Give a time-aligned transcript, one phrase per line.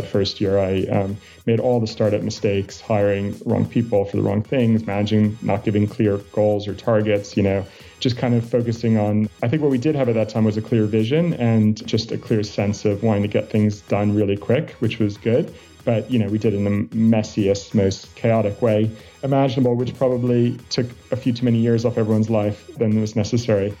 [0.00, 0.58] that first year.
[0.58, 5.38] I um, made all the startup mistakes, hiring wrong people for the wrong things, managing,
[5.42, 7.64] not giving clear goals or targets, you know,
[8.00, 9.28] just kind of focusing on.
[9.42, 12.12] I think what we did have at that time was a clear vision and just
[12.12, 15.52] a clear sense of wanting to get things done really quick, which was good.
[15.84, 18.90] But, you know, we did it in the messiest, most chaotic way
[19.22, 23.76] imaginable, which probably took a few too many years off everyone's life than was necessary.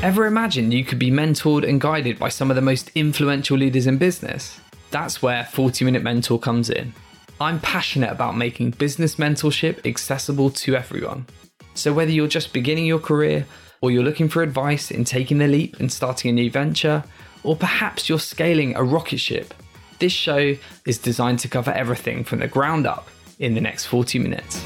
[0.00, 3.88] Ever imagine you could be mentored and guided by some of the most influential leaders
[3.88, 4.60] in business?
[4.92, 6.94] That's where 40 Minute Mentor comes in.
[7.40, 11.26] I'm passionate about making business mentorship accessible to everyone.
[11.74, 13.44] So, whether you're just beginning your career,
[13.80, 17.02] or you're looking for advice in taking the leap and starting a new venture,
[17.42, 19.52] or perhaps you're scaling a rocket ship,
[19.98, 20.54] this show
[20.86, 23.08] is designed to cover everything from the ground up
[23.40, 24.62] in the next 40 minutes.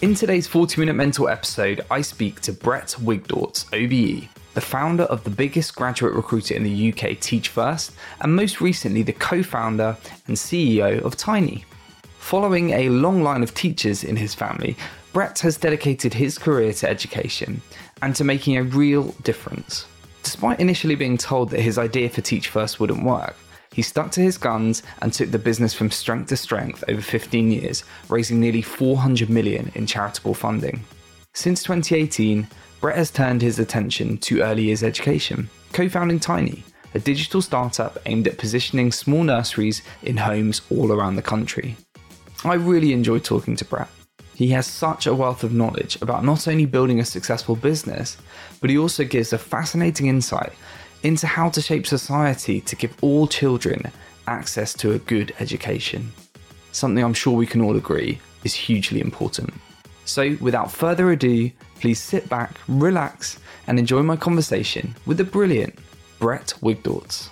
[0.00, 5.24] In today's 40 Minute Mentor episode, I speak to Brett Wigdortz, OBE, the founder of
[5.24, 9.96] the biggest graduate recruiter in the UK, Teach First, and most recently the co founder
[10.28, 11.64] and CEO of Tiney.
[12.20, 14.76] Following a long line of teachers in his family,
[15.12, 17.60] Brett has dedicated his career to education
[18.00, 19.86] and to making a real difference.
[20.22, 23.34] Despite initially being told that his idea for Teach First wouldn't work,
[23.78, 27.52] he stuck to his guns and took the business from strength to strength over 15
[27.52, 30.82] years, raising nearly 400 million in charitable funding.
[31.32, 32.48] Since 2018,
[32.80, 36.64] Brett has turned his attention to early years education, co-founding Tiney,
[36.96, 41.76] a digital startup aimed at positioning small nurseries in homes all around the country.
[42.44, 43.90] I really enjoyed talking to Brett.
[44.34, 48.16] He has such a wealth of knowledge about not only building a successful business,
[48.60, 50.52] but he also gives a fascinating insight
[51.02, 53.90] into how to shape society to give all children
[54.26, 56.12] access to a good education.
[56.72, 59.52] Something I'm sure we can all agree is hugely important.
[60.04, 65.78] So, without further ado, please sit back, relax, and enjoy my conversation with the brilliant
[66.18, 67.28] Brett Wigdortz.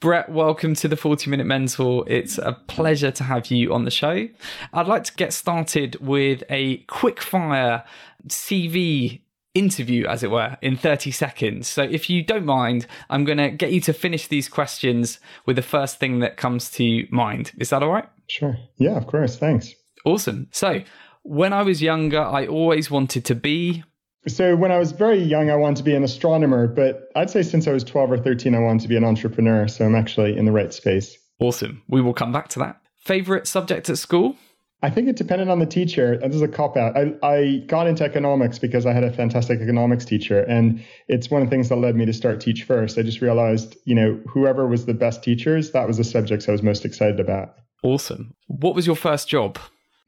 [0.00, 2.04] Brett, welcome to the 40 Minute Mentor.
[2.06, 4.28] It's a pleasure to have you on the show.
[4.72, 7.82] I'd like to get started with a quick fire
[8.28, 9.20] CV
[9.56, 11.66] interview, as it were, in 30 seconds.
[11.66, 15.56] So if you don't mind, I'm going to get you to finish these questions with
[15.56, 17.52] the first thing that comes to mind.
[17.58, 18.08] Is that all right?
[18.28, 18.56] Sure.
[18.76, 19.38] Yeah, of course.
[19.38, 19.74] Thanks.
[20.04, 20.48] Awesome.
[20.52, 20.82] So
[21.22, 23.82] when I was younger, I always wanted to be.
[24.28, 27.42] So when I was very young, I wanted to be an astronomer, but I'd say
[27.42, 29.68] since I was 12 or 13, I wanted to be an entrepreneur.
[29.68, 31.16] So I'm actually in the right space.
[31.40, 31.82] Awesome.
[31.88, 32.80] We will come back to that.
[32.96, 34.36] Favorite subject at school?
[34.86, 36.16] I think it depended on the teacher.
[36.16, 36.96] This is a cop out.
[36.96, 40.42] I, I got into economics because I had a fantastic economics teacher.
[40.42, 42.96] And it's one of the things that led me to start Teach First.
[42.96, 46.52] I just realized, you know, whoever was the best teachers, that was the subjects I
[46.52, 47.56] was most excited about.
[47.82, 48.32] Awesome.
[48.46, 49.58] What was your first job?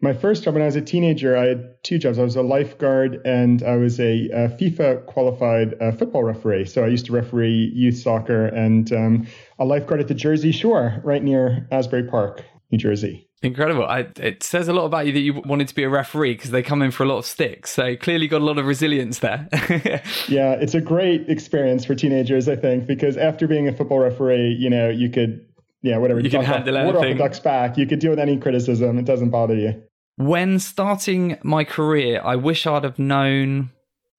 [0.01, 2.21] My first job when I was a teenager, I had two jobs.
[2.21, 6.67] I was a lifeguard and I was a, a FIFA qualified uh, football referee.
[6.67, 9.27] So I used to referee youth soccer and um,
[9.59, 13.28] a lifeguard at the Jersey Shore right near Asbury Park, New Jersey.
[13.41, 13.85] Incredible.
[13.85, 16.51] I, it says a lot about you that you wanted to be a referee because
[16.51, 17.71] they come in for a lot of sticks.
[17.71, 19.49] So clearly got a lot of resilience there.
[20.29, 24.57] yeah, it's a great experience for teenagers, I think, because after being a football referee,
[24.59, 25.47] you know, you could,
[25.83, 26.19] yeah, whatever.
[26.21, 27.13] You can handle off, anything.
[27.13, 27.79] Off duck's back.
[27.79, 28.99] You could deal with any criticism.
[28.99, 29.83] It doesn't bother you.
[30.17, 33.71] When starting my career, I wish I'd have known.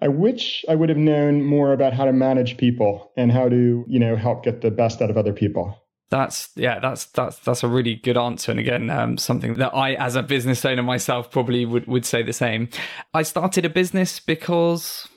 [0.01, 3.83] I wish I would have known more about how to manage people and how to,
[3.85, 5.77] you know, help get the best out of other people.
[6.09, 9.93] That's yeah, that's that's that's a really good answer, and again, um, something that I,
[9.93, 12.69] as a business owner myself, probably would would say the same.
[13.13, 15.07] I started a business because.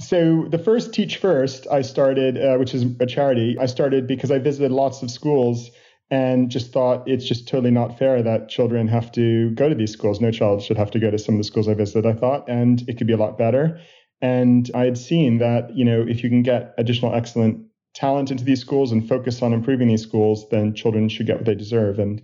[0.00, 4.30] So the first Teach First I started, uh, which is a charity, I started because
[4.30, 5.72] I visited lots of schools
[6.08, 9.92] and just thought it's just totally not fair that children have to go to these
[9.92, 10.20] schools.
[10.20, 12.06] No child should have to go to some of the schools I visited.
[12.06, 13.80] I thought, and it could be a lot better.
[14.22, 17.67] And I had seen that you know if you can get additional excellent
[17.98, 21.46] talent into these schools and focus on improving these schools, then children should get what
[21.46, 21.98] they deserve.
[21.98, 22.22] And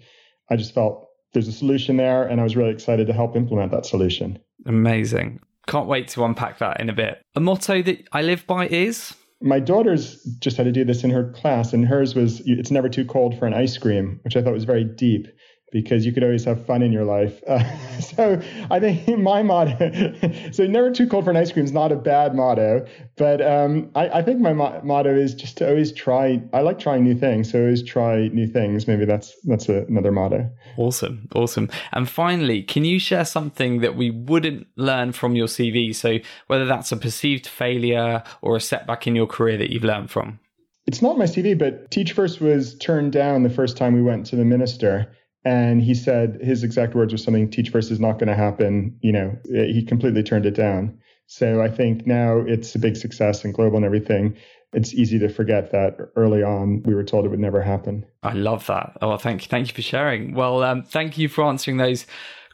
[0.50, 3.72] I just felt there's a solution there, and I was really excited to help implement
[3.72, 4.38] that solution.
[4.66, 5.40] Amazing.
[5.66, 7.20] Can't wait to unpack that in a bit.
[7.34, 11.10] A motto that I live by is my daughter's just had to do this in
[11.10, 14.42] her class, and hers was it's never too cold for an ice cream, which I
[14.42, 15.26] thought was very deep
[15.74, 17.42] because you could always have fun in your life.
[17.48, 17.60] Uh,
[18.00, 18.40] so
[18.70, 20.14] I think my motto,
[20.52, 22.86] so never too cold for an ice cream is not a bad motto,
[23.16, 26.40] but um, I, I, think my mo- motto is just to always try.
[26.52, 28.86] I like trying new things, so always try new things.
[28.86, 30.48] Maybe that's that's a, another motto.
[30.76, 31.68] Awesome, awesome.
[31.92, 35.92] And finally, can you share something that we wouldn't learn from your CV?
[35.92, 40.10] So whether that's a perceived failure or a setback in your career that you've learned
[40.12, 40.38] from.
[40.86, 44.26] It's not my CV, but Teach First was turned down the first time we went
[44.26, 45.10] to the minister
[45.44, 48.96] and he said his exact words were something teach first is not going to happen
[49.00, 53.44] you know he completely turned it down So I think now it's a big success
[53.44, 54.36] and global and everything.
[54.72, 58.04] It's easy to forget that early on we were told it would never happen.
[58.22, 58.96] I love that.
[59.00, 59.48] Oh, thank you.
[59.48, 60.34] Thank you for sharing.
[60.34, 62.06] Well, um, thank you for answering those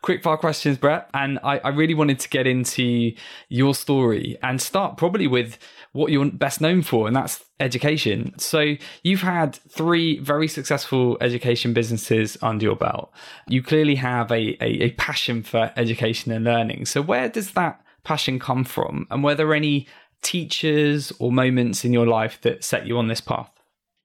[0.03, 1.09] quick fire questions, Brett.
[1.15, 3.13] And I, I really wanted to get into
[3.49, 5.59] your story and start probably with
[5.93, 8.39] what you're best known for, and that's education.
[8.39, 13.13] So you've had three very successful education businesses under your belt.
[13.49, 16.87] You clearly have a, a, a passion for education and learning.
[16.87, 19.07] So where does that passion come from?
[19.11, 19.87] And were there any
[20.23, 23.51] teachers or moments in your life that set you on this path?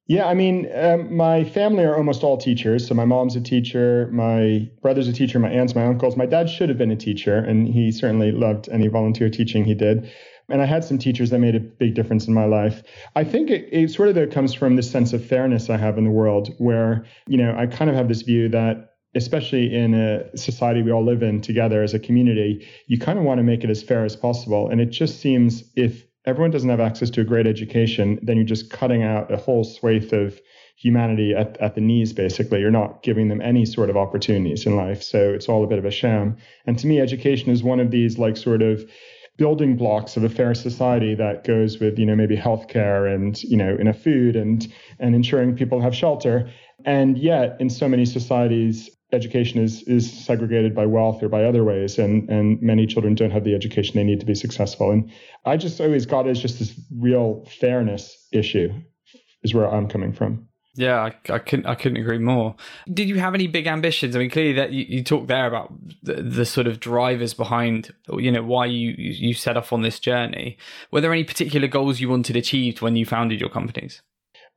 [0.07, 2.87] Yeah, I mean, um, my family are almost all teachers.
[2.87, 6.15] So my mom's a teacher, my brother's a teacher, my aunts, my uncles.
[6.15, 9.73] My dad should have been a teacher, and he certainly loved any volunteer teaching he
[9.73, 10.11] did.
[10.47, 12.83] And I had some teachers that made a big difference in my life.
[13.15, 16.03] I think it, it sort of comes from this sense of fairness I have in
[16.03, 20.37] the world, where you know I kind of have this view that especially in a
[20.37, 23.63] society we all live in together as a community, you kind of want to make
[23.63, 24.69] it as fair as possible.
[24.69, 28.45] And it just seems if everyone doesn't have access to a great education, then you're
[28.45, 30.39] just cutting out a whole swathe of
[30.77, 32.59] humanity at, at the knees, basically.
[32.59, 35.01] You're not giving them any sort of opportunities in life.
[35.01, 36.37] So it's all a bit of a sham.
[36.65, 38.83] And to me, education is one of these, like, sort of
[39.37, 43.57] building blocks of a fair society that goes with, you know, maybe healthcare and, you
[43.57, 44.67] know, in a food and,
[44.99, 46.49] and ensuring people have shelter.
[46.85, 51.63] And yet, in so many societies, education is is segregated by wealth or by other
[51.63, 55.11] ways and and many children don't have the education they need to be successful and
[55.45, 58.71] i just always got it as just this real fairness issue
[59.43, 60.47] is where i'm coming from
[60.77, 61.65] yeah, I, I, couldn't.
[61.67, 62.53] I couldn't agree more.
[62.93, 64.13] Did you have any big ambitions?
[64.13, 65.73] I mean, clearly that you, you talked there about
[66.03, 69.99] the, the, sort of drivers behind, you know, why you you set off on this
[69.99, 70.57] journey.
[70.91, 74.01] Were there any particular goals you wanted achieved when you founded your companies?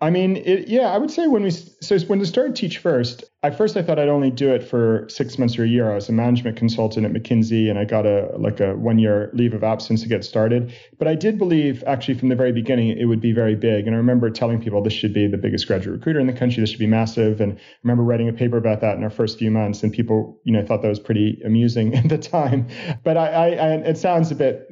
[0.00, 3.24] I mean, it, yeah, I would say when we so when we started Teach First,
[3.42, 5.90] at first I thought I'd only do it for six months or a year.
[5.90, 9.28] I was a management consultant at McKinsey, and I got a like a one year
[9.32, 10.72] leave of absence to get started.
[10.98, 13.88] But I did believe actually from the very beginning it would be very big.
[13.88, 16.60] And I remember telling people this should be the biggest graduate recruiter in the country.
[16.60, 17.40] This should be massive.
[17.40, 20.40] And I remember writing a paper about that in our first few months, and people
[20.44, 22.68] you know thought that was pretty amusing at the time.
[23.02, 24.68] But I, I, I it sounds a bit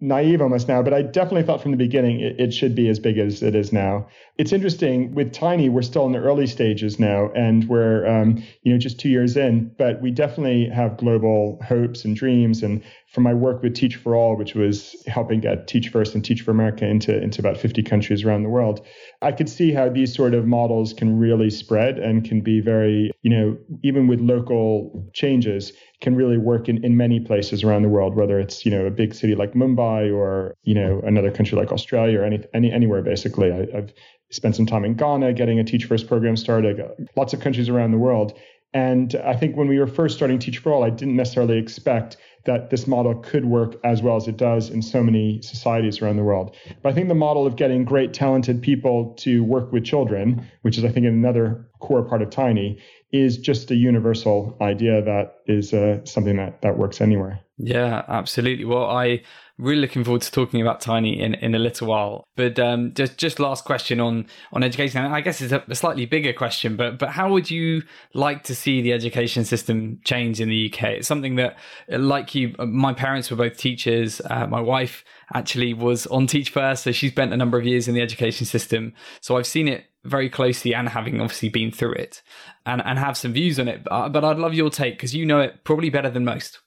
[0.00, 3.00] naive almost now, but I definitely thought from the beginning it, it, should be as
[3.00, 4.06] big as it is now.
[4.36, 8.72] It's interesting with Tiney, we're still in the early stages now, and we're um, you
[8.72, 12.62] know just two years in, but we definitely have global hopes and dreams.
[12.62, 16.24] And from my work with Teach for All, which was helping get Teach First and
[16.24, 18.86] Teach for America into into about 50 countries around the world,
[19.20, 23.10] I could see how these sort of models can really spread and can be very
[23.22, 27.88] you know even with local changes can really work in, in many places around the
[27.88, 31.58] world, whether it's, you know, a big city like Mumbai or, you know, another country
[31.58, 33.50] like Australia or any, any anywhere basically.
[33.50, 33.92] I, have
[34.30, 36.80] spent some time in Ghana getting a Teach First program started,
[37.16, 38.38] lots of countries around the world.
[38.74, 42.18] And I think when we were first starting Teach for All, I didn't necessarily expect
[42.44, 46.16] that this model could work as well as it does in so many societies around
[46.16, 46.56] the world.
[46.82, 50.78] But I think the model of getting great, talented people to work with children, which
[50.78, 52.80] is, I think, another core part of Tiney,
[53.12, 57.40] is just a universal idea that is uh, something that, that works anywhere.
[57.58, 58.64] Yeah, absolutely.
[58.64, 59.22] Well, I
[59.58, 62.24] really looking forward to talking about Tiney in, in a little while.
[62.36, 65.04] But um, just just last question on on education.
[65.04, 67.82] I guess it's a, a, slightly bigger question, but but how would you
[68.14, 70.82] like to see the education system change in the UK?
[70.90, 71.58] It's something that,
[71.90, 74.20] like you, my parents were both teachers.
[74.30, 77.88] Uh, my wife actually was on Teach First, so she spent a number of years
[77.88, 78.94] in the education system.
[79.20, 82.22] So I've seen it very closely and having obviously been through it
[82.64, 83.84] and, and have some views on it.
[83.84, 86.60] But, but I'd love your take because you know it probably better than most.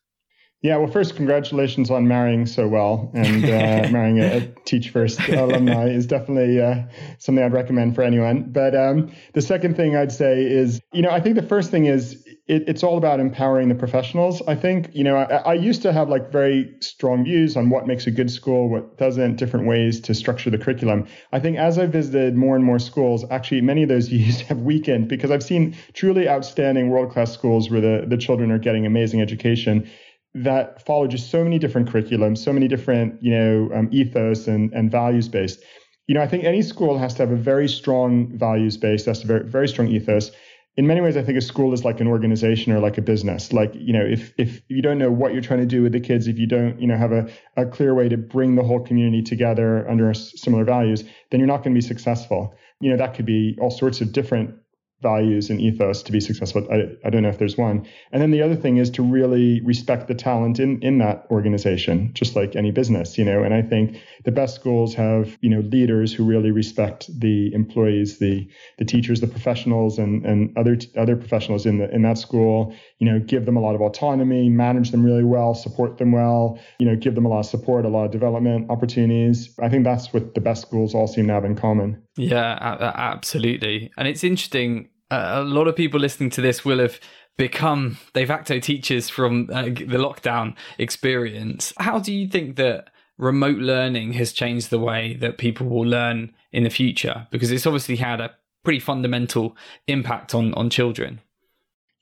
[0.64, 3.10] Yeah, well, first, congratulations on marrying so well.
[3.16, 6.84] And uh, marrying a, a, Teach First alumni is definitely uh,
[7.18, 8.52] something I'd recommend for anyone.
[8.52, 11.88] But um, the second thing I'd say is, you know, I think the first thing
[11.88, 14.44] is it, it's all about empowering the professionals.
[14.48, 17.88] I think, you know, I, I, used to have like very strong views on what
[17.88, 21.08] makes a good school, what doesn't, different ways to structure the curriculum.
[21.32, 24.60] I think as I visited more and more schools, actually, many of those views have
[24.60, 28.86] weakened because I've seen truly outstanding world class schools where the, the children are getting
[28.86, 29.90] amazing education
[30.34, 34.72] that follow just so many different curriculums, so many different, you know, um, ethos and,
[34.74, 35.62] and values based.
[36.08, 39.24] You know, I think any school has to have a very strong values base, that's
[39.24, 40.32] a very, very strong ethos.
[40.78, 43.52] In many ways, I think a school is like an organization or like a business.
[43.52, 46.00] Like, you know, if if you don't know what you're trying to do with the
[46.00, 48.80] kids, if you don't, you know, have a, a clear way to bring the whole
[48.80, 52.56] community together under similar values, then you're not going to be successful.
[52.80, 54.56] You know, that could be all sorts of different
[55.02, 56.68] values and ethos to be successful.
[56.72, 57.88] I, I don't know if there's one.
[58.12, 62.12] And then the other thing is to really respect the talent in, in that organization,
[62.14, 63.44] just like any business, you know.
[63.44, 68.20] And I think the best schools have, you know, leaders who really respect the employees,
[68.20, 72.74] the the teachers, the professionals and, and other other professionals in the in that school,
[73.00, 76.60] you know, give them a lot of autonomy, manage them really well, support them well,
[76.80, 79.54] you know, give them a lot of support, a lot of development opportunities.
[79.62, 82.02] I think that's what the best schools all seem to have in common.
[82.18, 82.58] Yeah,
[82.96, 83.92] absolutely.
[83.98, 84.90] And it's interesting.
[85.10, 87.00] Uh, a lot of people listening to this will have
[87.38, 91.74] become de facto teachers from uh, the lockdown experience.
[91.78, 96.34] How do you think that remote learning has changed the way that people will learn
[96.52, 97.28] in the future?
[97.32, 98.32] Because it's obviously had a
[98.64, 99.56] pretty fundamental
[99.88, 101.22] impact on on children.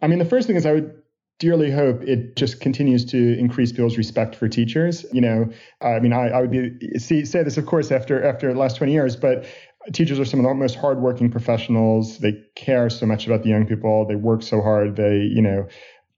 [0.01, 0.93] I mean, the first thing is I would
[1.39, 5.05] dearly hope it just continues to increase people's respect for teachers.
[5.13, 5.49] You know,
[5.81, 8.77] I mean, I, I would be see, say this, of course, after after the last
[8.77, 9.45] 20 years, but
[9.93, 12.19] teachers are some of the most hardworking professionals.
[12.19, 14.05] They care so much about the young people.
[14.07, 14.95] They work so hard.
[14.95, 15.67] They, you know,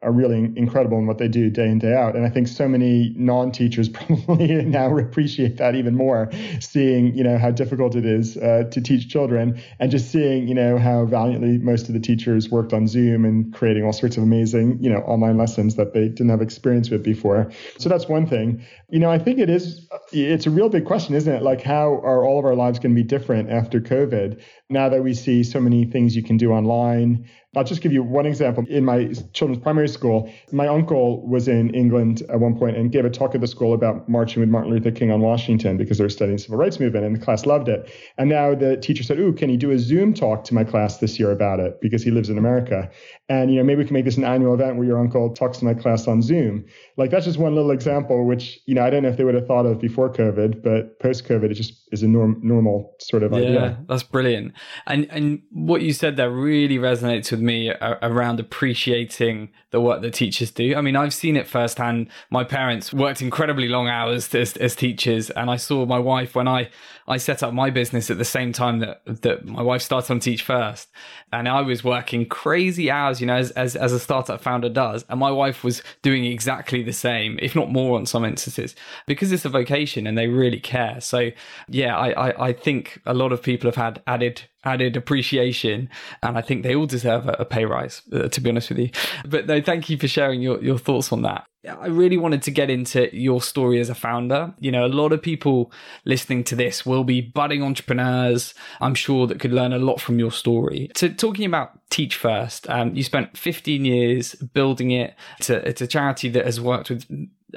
[0.03, 2.15] are really incredible in what they do day in day out.
[2.15, 6.29] And i think so many non-teachers probably now appreciate that even more
[6.59, 10.55] seeing you know how difficult it is uh, to teach children and just seeing you
[10.55, 14.23] know how valiantly most of the teachers worked on zoom and creating all sorts of
[14.23, 17.51] amazing you know online lessons that they didn't have experience with before.
[17.77, 18.63] So that's one thing.
[18.89, 21.43] You know i think it is it's a real big question isn't it?
[21.43, 25.03] Like how are all of our lives going to be different after covid now that
[25.03, 28.65] we see so many things you can do online I'll just give you one example.
[28.69, 33.03] In my children's primary school, my uncle was in England at one point and gave
[33.03, 36.05] a talk at the school about marching with Martin Luther King on Washington because they
[36.05, 37.91] were studying civil rights movement and the class loved it.
[38.17, 40.99] And now the teacher said, Ooh, can you do a Zoom talk to my class
[40.99, 41.81] this year about it?
[41.81, 42.89] Because he lives in America.
[43.31, 45.59] And, you know, maybe we can make this an annual event where your uncle talks
[45.59, 46.65] to my class on Zoom.
[46.97, 49.35] Like that's just one little example, which, you know, I don't know if they would
[49.35, 53.23] have thought of before COVID, but post COVID, it just is a norm, normal sort
[53.23, 53.53] of yeah, idea.
[53.53, 54.51] Yeah, that's brilliant.
[54.85, 60.01] And, and what you said there really resonates with me uh, around appreciating the work
[60.01, 60.75] that teachers do.
[60.75, 62.09] I mean, I've seen it firsthand.
[62.31, 66.49] My parents worked incredibly long hours as, as teachers, and I saw my wife when
[66.49, 66.69] I
[67.07, 70.19] I set up my business at the same time that that my wife started on
[70.19, 70.89] Teach First,
[71.31, 75.05] and I was working crazy hours, you know, as as, as a startup founder does,
[75.09, 78.75] and my wife was doing exactly the same, if not more, on some instances,
[79.07, 80.99] because it's a vocation and they really care.
[80.99, 81.29] So,
[81.69, 85.89] yeah, I I, I think a lot of people have had added added appreciation
[86.21, 88.89] and i think they all deserve a, pay rise uh, to be honest with you.
[89.25, 92.51] But no thank you for sharing your, your thoughts on that i really wanted to
[92.51, 94.53] get into your story as a founder.
[94.59, 95.71] You know a lot of people
[96.05, 100.19] listening to this will be budding entrepreneurs i'm sure that could learn a lot from
[100.19, 100.89] your story.
[100.95, 105.81] So talking about teach first um, you spent 15 years building it it's a, it's
[105.81, 107.05] a charity that has worked with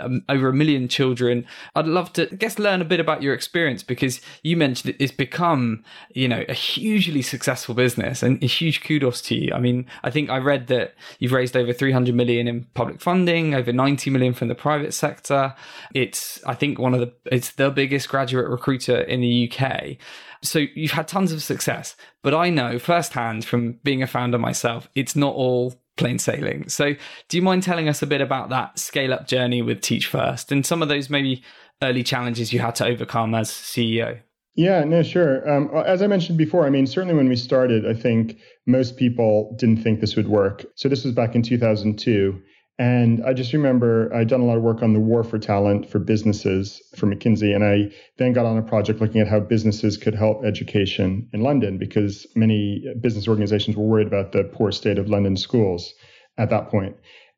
[0.00, 1.46] um, over a million children.
[1.74, 5.12] I'd love to, I guess, learn a bit about your experience because you mentioned it's
[5.12, 5.84] become,
[6.14, 9.52] you know, a hugely successful business and a huge kudos to you.
[9.54, 13.54] I mean, I think I read that you've raised over 300 million in public funding,
[13.54, 15.54] over 90 million from the private sector.
[15.94, 19.96] It's, I think, one of the, it's the biggest graduate recruiter in the UK.
[20.42, 24.88] So you've had tons of success, but I know firsthand from being a founder myself,
[24.94, 26.68] it's not all plain sailing.
[26.68, 26.94] So,
[27.28, 30.52] do you mind telling us a bit about that scale up journey with Teach First
[30.52, 31.42] and some of those maybe
[31.82, 34.20] early challenges you had to overcome as CEO?
[34.56, 35.48] Yeah, no, sure.
[35.50, 39.54] Um, as I mentioned before, I mean, certainly when we started, I think most people
[39.58, 40.64] didn't think this would work.
[40.76, 42.40] So this was back in 2002.
[42.78, 45.88] And I just remember I'd done a lot of work on the war for talent
[45.88, 47.54] for businesses for McKinsey.
[47.54, 51.42] And I then got on a project looking at how businesses could help education in
[51.42, 55.94] London because many business organizations were worried about the poor state of London schools
[56.36, 56.96] at that point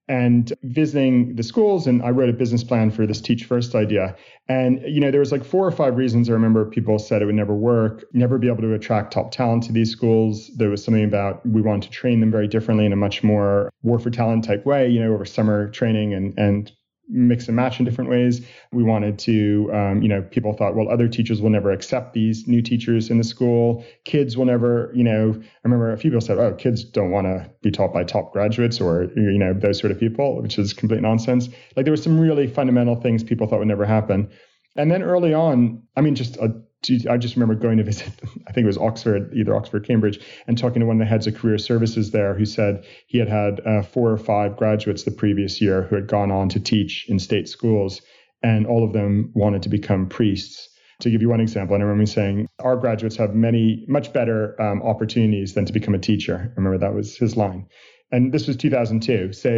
[0.09, 4.15] and visiting the schools and i wrote a business plan for this teach first idea.
[4.49, 7.27] And you know there was like four or five reasons i remember people said it
[7.27, 10.51] would never work never be able to attract top talent to these schools.
[10.57, 13.71] There was something about we wanted to train them very differently in a much more
[13.83, 16.73] war for talent type way you know over summer training and and
[17.09, 18.45] mix and match in different ways.
[18.73, 22.47] We wanted to, um, you know, people thought, well, other teachers will never accept these
[22.47, 23.85] new teachers in the school.
[24.05, 27.27] Kids will never, you know, I remember a few people said, oh, kids don't want
[27.27, 30.73] to be taught by top graduates or, you know, those sort of people, which is
[30.73, 31.49] complete nonsense.
[31.77, 34.31] Like there were some really fundamental things people thought would never happen.
[34.77, 36.55] And then early on, I mean, just a
[37.09, 38.09] I just remember going to visit,
[38.49, 41.07] I think it was Oxford, either Oxford, or Cambridge, and talking to one of the
[41.07, 45.05] heads of career services there who said he had had uh, four or five graduates
[45.05, 48.03] the previous year who had gone on to teach in state schools,
[48.43, 50.69] and all of them wanted to become priests.
[51.01, 54.59] To give you one example, and I remember saying, Our graduates have many, much better
[54.59, 56.51] um, opportunities than to become a teacher.
[56.53, 57.67] I remember that was his line.
[58.13, 59.33] And this was 2002.
[59.33, 59.51] So,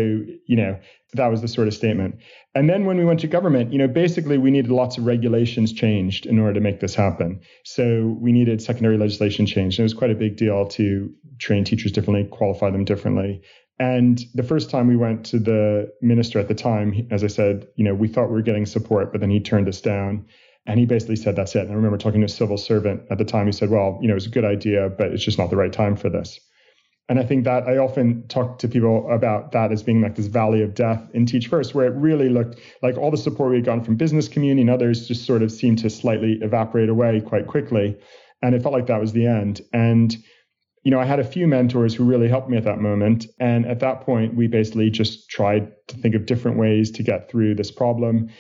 [0.47, 0.79] you know,
[1.15, 2.17] that was the sort of statement.
[2.55, 5.73] And then when we went to government, you know, basically we needed lots of regulations
[5.73, 7.41] changed in order to make this happen.
[7.65, 9.79] So we needed secondary legislation changed.
[9.79, 13.43] And it was quite a big deal to train teachers differently, qualify them differently.
[13.79, 17.69] And the first time we went to the minister at the time, as I said,
[17.77, 20.27] you know, we thought we were getting support, but then he turned us down.
[20.67, 21.63] And he basically said, that's it.
[21.63, 23.47] And I remember talking to a civil servant at the time.
[23.47, 25.73] He said, well, you know, it's a good idea, but it's just not the right
[25.73, 26.41] time for this.
[27.09, 30.27] And I think that I often talk to people about that as being like this
[30.27, 33.57] valley of death in Teach First, where it really looked like all the support we
[33.57, 37.21] had gotten from business community and others just sort of seemed to slightly evaporate away
[37.21, 37.97] quite quickly.
[38.43, 39.63] And it felt like that was the end.
[39.73, 40.17] And
[40.85, 43.27] you know, I had a few mentors who really helped me at that moment.
[43.41, 47.31] And at that point, we basically just tried to think of different ways to get
[47.31, 48.31] through this problem.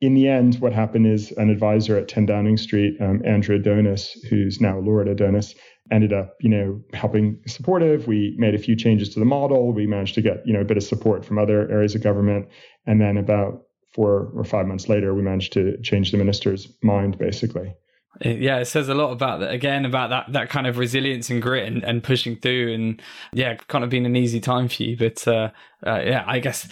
[0.00, 4.18] In the end, what happened is an advisor at 10 Downing Street, um, Andrew Adonis,
[4.28, 5.54] who's now Lord Adonis,
[5.90, 8.06] ended up, you know, helping supportive.
[8.06, 9.72] We made a few changes to the model.
[9.72, 12.48] We managed to get, you know, a bit of support from other areas of government.
[12.86, 17.18] And then about four or five months later, we managed to change the minister's mind,
[17.18, 17.74] basically
[18.20, 21.40] yeah it says a lot about that again about that that kind of resilience and
[21.40, 23.00] grit and, and pushing through and
[23.32, 24.96] yeah kind of been an easy time for you.
[24.96, 25.50] But uh,
[25.84, 26.68] uh, yeah i guess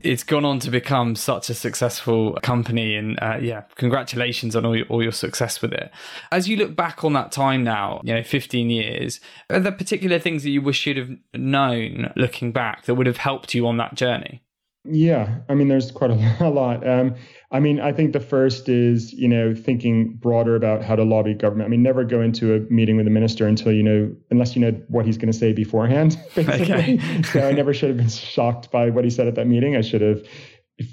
[0.00, 4.76] it's gone on to become such a successful company and uh, yeah congratulations on all
[4.76, 5.90] your, all your success with it.
[6.32, 9.20] As you look back on that time now you know 15 years
[9.50, 13.18] are there particular things that you wish you'd have known looking back that would have
[13.18, 14.42] helped you on that journey?
[14.84, 16.14] Yeah, I mean, there's quite a
[16.48, 16.86] lot.
[16.88, 17.14] Um,
[17.52, 21.34] I mean, I think the first is, you know, thinking broader about how to lobby
[21.34, 21.66] government.
[21.66, 24.62] I mean, never go into a meeting with a minister until you know, unless you
[24.62, 26.16] know what he's going to say beforehand.
[26.34, 26.62] Basically.
[26.62, 27.22] Okay.
[27.22, 29.76] so I never should have been shocked by what he said at that meeting.
[29.76, 30.24] I should have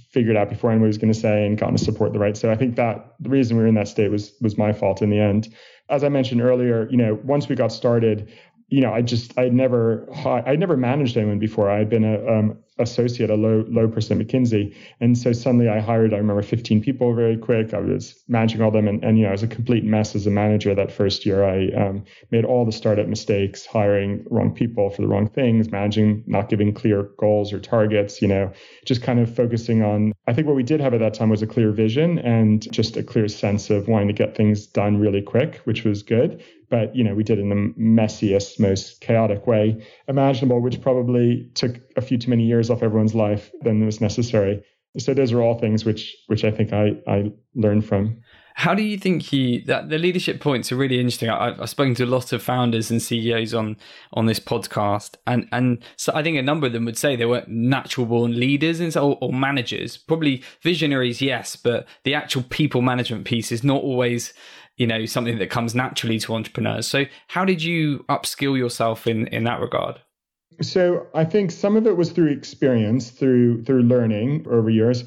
[0.10, 2.36] figured out beforehand what he was going to say and gotten to support the right.
[2.36, 5.04] So I think that the reason we were in that state was was my fault
[5.04, 5.54] in the end.
[5.90, 8.32] As I mentioned earlier, you know, once we got started,
[8.70, 11.70] you know, I just I'd never I'd never managed anyone before.
[11.70, 15.70] I had been a um, associate, a low low person at McKinsey, and so suddenly
[15.70, 17.74] I hired I remember 15 people very quick.
[17.74, 20.28] I was managing all them, and, and you know I was a complete mess as
[20.28, 21.44] a manager that first year.
[21.44, 26.24] I um, made all the startup mistakes, hiring wrong people for the wrong things, managing
[26.28, 28.22] not giving clear goals or targets.
[28.22, 28.52] You know,
[28.86, 30.14] just kind of focusing on.
[30.28, 32.98] I think what we did have at that time was a clear vision and just
[32.98, 36.96] a clear sense of wanting to get things done really quick, which was good but
[36.96, 41.80] you know we did it in the messiest most chaotic way imaginable which probably took
[41.96, 44.64] a few too many years off everyone's life than was necessary
[44.98, 48.22] so those are all things which which i think i i learned from
[48.58, 51.30] how do you think he that the leadership points are really interesting?
[51.30, 53.78] I, have spoken to a lot of founders and CEOs on
[54.14, 57.28] on this podcast, and and so I think a number of them would say they
[57.28, 59.98] weren't natural born leaders and or, or managers.
[59.98, 64.34] Probably visionaries, yes, but the actual people management piece is not always
[64.78, 69.26] you know something that comes naturally to entrepreneurs so how did you upskill yourself in
[69.28, 70.00] in that regard
[70.62, 75.04] so i think some of it was through experience through through learning over years.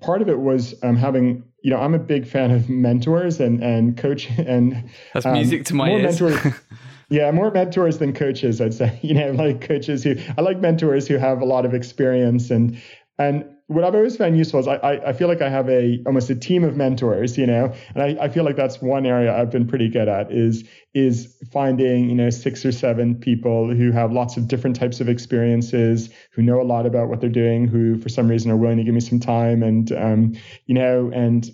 [0.00, 3.62] Part of it was um, having you know i'm a big fan of mentors and
[3.62, 6.20] and coach and that's um, music to my ears.
[6.20, 6.54] mentors,
[7.10, 8.98] yeah more mentors than coaches i'd say.
[9.02, 12.80] You know like coaches who i like mentors who have a lot of experience and
[13.18, 16.02] and what I've always found useful is I, I, I, feel like I have a
[16.04, 19.34] almost a team of mentors, you know, and I, I feel like that's one area
[19.34, 23.90] I've been pretty good at is is finding, you know, six or seven people who
[23.90, 27.66] have lots of different types of experiences, who know a lot about what they're doing,
[27.66, 30.34] who for some reason are willing to give me some time and um,
[30.66, 31.50] you know, and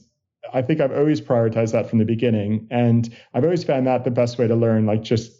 [0.53, 2.67] I think I've always prioritized that from the beginning.
[2.73, 5.37] And I've always found that the best way to learn, like just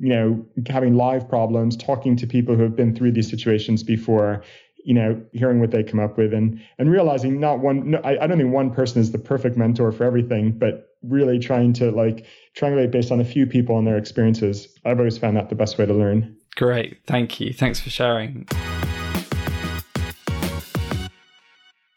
[0.00, 4.44] you know, having live problems, talking to people who have been through these situations before,
[4.84, 7.90] you know, hearing what they come up with and and realizing not one.
[7.90, 11.38] No, I, I don't think one person is the perfect mentor for everything, but really
[11.38, 14.68] trying to like triangulate based on a few people and their experiences.
[14.84, 16.36] I've always found that the best way to learn.
[16.56, 17.52] Great, thank you.
[17.52, 18.48] Thanks for sharing.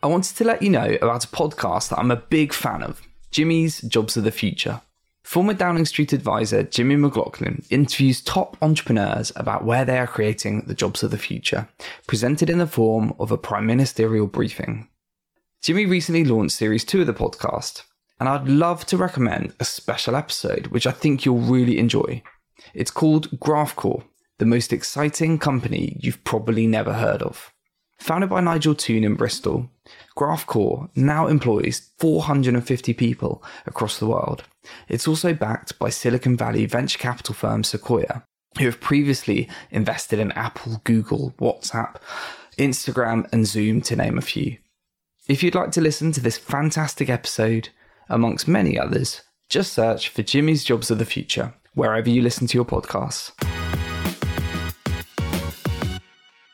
[0.03, 3.01] I wanted to let you know about a podcast that I'm a big fan of
[3.29, 4.81] Jimmy's Jobs of the Future.
[5.23, 10.73] Former Downing Street advisor Jimmy McLaughlin interviews top entrepreneurs about where they are creating the
[10.73, 11.69] jobs of the future,
[12.07, 14.89] presented in the form of a prime ministerial briefing.
[15.61, 17.83] Jimmy recently launched series 2 of the podcast,
[18.19, 22.23] and I'd love to recommend a special episode which I think you'll really enjoy.
[22.73, 24.03] It's called Graphcore,
[24.39, 27.53] the most exciting company you've probably never heard of.
[27.99, 29.69] Founded by Nigel Toon in Bristol,
[30.17, 34.43] Graphcore now employs 450 people across the world.
[34.87, 38.23] It's also backed by Silicon Valley venture capital firm Sequoia,
[38.57, 41.95] who have previously invested in Apple, Google, WhatsApp,
[42.57, 44.57] Instagram, and Zoom, to name a few.
[45.27, 47.69] If you'd like to listen to this fantastic episode,
[48.09, 52.57] amongst many others, just search for Jimmy's Jobs of the Future wherever you listen to
[52.57, 53.31] your podcasts.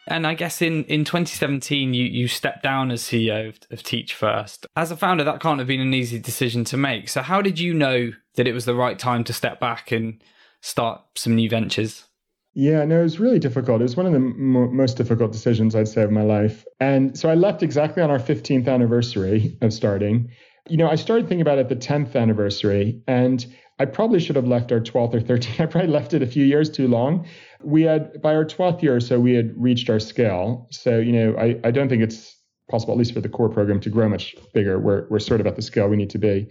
[0.08, 4.14] And I guess in, in 2017, you, you stepped down as CEO of, of Teach
[4.14, 4.66] First.
[4.76, 7.10] As a founder, that can't have been an easy decision to make.
[7.10, 10.22] So, how did you know that it was the right time to step back and
[10.62, 12.06] start some new ventures?
[12.54, 13.82] Yeah, no, it was really difficult.
[13.82, 16.66] It was one of the mo- most difficult decisions I'd say of my life.
[16.80, 20.32] And so I left exactly on our 15th anniversary of starting.
[20.68, 23.46] You know, I started thinking about it the 10th anniversary, and
[23.78, 25.60] I probably should have left our 12th or 13th.
[25.62, 27.28] I probably left it a few years too long.
[27.64, 30.68] We had, by our 12th year or so, we had reached our scale.
[30.72, 32.36] So, you know, I, I don't think it's
[32.70, 34.80] possible, at least for the core program, to grow much bigger.
[34.80, 36.50] We're, we're sort of at the scale we need to be.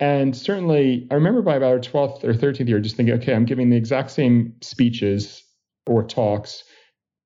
[0.00, 3.44] And certainly, I remember by about our 12th or 13th year, just thinking, okay, I'm
[3.44, 5.42] giving the exact same speeches
[5.86, 6.64] or talks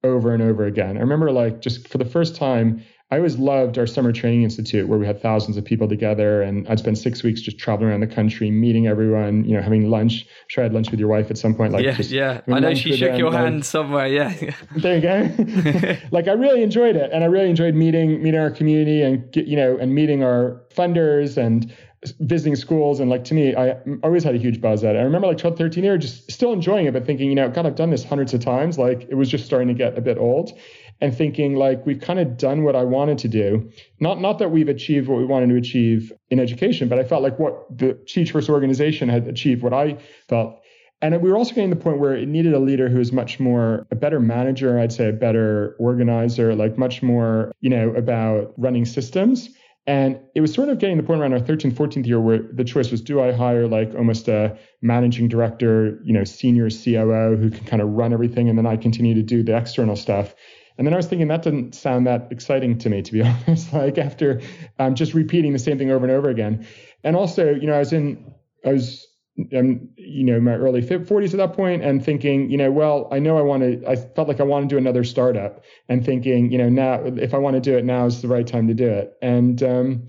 [0.04, 0.96] over and over again.
[0.96, 4.86] I remember, like, just for the first time, I always loved our summer training institute
[4.86, 8.00] where we had thousands of people together, and I'd spend six weeks just traveling around
[8.00, 10.26] the country, meeting everyone, you know, having lunch.
[10.28, 11.72] I'm sure I had lunch with your wife at some point.
[11.72, 12.40] Like, yeah, yeah.
[12.54, 14.06] I know she shook them, your like, hand somewhere.
[14.08, 14.34] Yeah.
[14.76, 15.96] there you go.
[16.10, 19.56] like, I really enjoyed it, and I really enjoyed meeting meeting our community and you
[19.56, 21.74] know, and meeting our funders and
[22.20, 24.98] visiting schools and like to me i always had a huge buzz at it.
[24.98, 27.66] I remember like 12 13 year just still enjoying it but thinking you know god
[27.66, 30.16] i've done this hundreds of times like it was just starting to get a bit
[30.16, 30.52] old
[31.00, 33.70] and thinking like we've kind of done what i wanted to do.
[34.00, 37.22] Not not that we've achieved what we wanted to achieve in education but i felt
[37.22, 40.60] like what the teach first organization had achieved what i felt.
[41.00, 43.12] And we were also getting to the point where it needed a leader who was
[43.12, 47.90] much more a better manager i'd say a better organizer like much more you know
[47.90, 49.50] about running systems
[49.88, 52.62] and it was sort of getting the point around our 13th, 14th year where the
[52.62, 57.50] choice was do I hire like almost a managing director, you know, senior COO who
[57.50, 60.34] can kind of run everything and then I continue to do the external stuff.
[60.76, 63.72] And then I was thinking that didn't sound that exciting to me, to be honest,
[63.72, 64.42] like after
[64.78, 66.66] um, just repeating the same thing over and over again.
[67.02, 68.34] And also, you know, I was in,
[68.66, 69.07] I was
[69.56, 73.18] I'm, you know, my early 40s at that point and thinking, you know, well, I
[73.18, 76.50] know I want to, I felt like I want to do another startup and thinking,
[76.50, 78.74] you know, now, if I want to do it, now is the right time to
[78.74, 79.16] do it.
[79.22, 80.06] And um,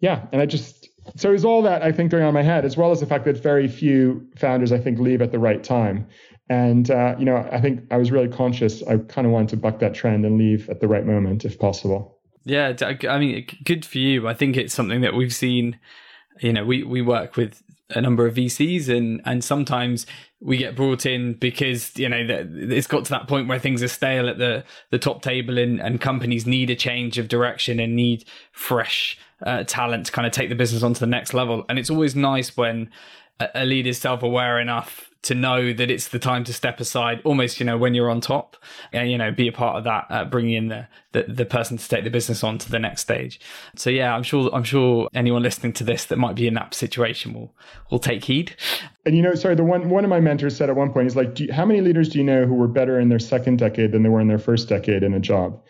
[0.00, 2.42] yeah, and I just, so it was all that I think going on in my
[2.42, 5.38] head, as well as the fact that very few founders, I think, leave at the
[5.38, 6.06] right time.
[6.48, 8.82] And, uh, you know, I think I was really conscious.
[8.82, 11.58] I kind of wanted to buck that trend and leave at the right moment if
[11.58, 12.18] possible.
[12.44, 12.74] Yeah.
[13.08, 14.28] I mean, good for you.
[14.28, 15.78] I think it's something that we've seen
[16.40, 17.62] you know we we work with
[17.94, 20.06] a number of VCs, and and sometimes
[20.40, 23.88] we get brought in because you know it's got to that point where things are
[23.88, 27.94] stale at the the top table, and and companies need a change of direction and
[27.96, 31.64] need fresh uh, talent to kind of take the business onto the next level.
[31.68, 32.90] And it's always nice when
[33.40, 36.80] a, a leader is self aware enough to know that it's the time to step
[36.80, 38.56] aside almost you know when you're on top
[38.92, 41.76] and you know be a part of that uh, bringing in the, the, the person
[41.76, 43.40] to take the business on to the next stage
[43.76, 46.74] so yeah i'm sure i'm sure anyone listening to this that might be in that
[46.74, 47.54] situation will
[47.90, 48.54] will take heed
[49.06, 51.16] and you know sorry the one one of my mentors said at one point he's
[51.16, 53.92] like you, how many leaders do you know who were better in their second decade
[53.92, 55.60] than they were in their first decade in a job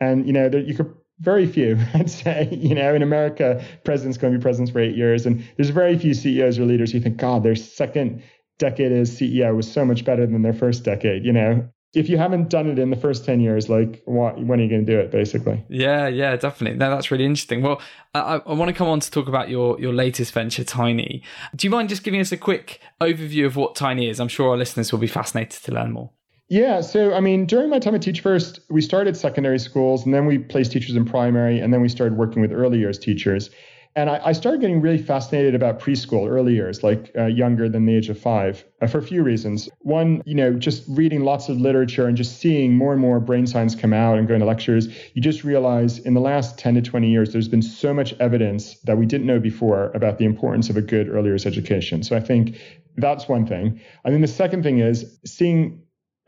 [0.00, 2.48] and you know there, you could very few, I'd say.
[2.50, 5.96] You know, in America, presidents going to be presidents for eight years, and there's very
[5.96, 8.22] few CEOs or leaders who think, God, their second
[8.58, 11.68] decade as CEO was so much better than their first decade, you know?
[11.94, 14.68] If you haven't done it in the first 10 years, like, what, when are you
[14.70, 15.62] going to do it, basically?
[15.68, 16.78] Yeah, yeah, definitely.
[16.78, 17.60] No, that's really interesting.
[17.60, 17.82] Well,
[18.14, 21.22] I, I want to come on to talk about your, your latest venture, Tiney.
[21.54, 24.20] Do you mind just giving us a quick overview of what Tiney is?
[24.20, 26.10] I'm sure our listeners will be fascinated to learn more.
[26.48, 30.12] Yeah, so I mean, during my time at Teach First, we started secondary schools and
[30.12, 33.48] then we placed teachers in primary and then we started working with early years teachers.
[33.94, 37.84] And I, I, started getting really fascinated about preschool early years, like uh, younger than
[37.84, 39.68] the age of five, uh, for a few reasons.
[39.80, 43.46] One, you know, just reading lots of literature and just seeing more and more brain
[43.46, 46.82] science come out and going to lectures, you just realize in the last 10 to
[46.82, 50.70] 20 years, there's been so much evidence that we didn't know before about the importance
[50.70, 52.02] of a good early years education.
[52.02, 52.56] So I think
[52.96, 53.78] that's one thing.
[54.04, 55.82] And then the second thing is seeing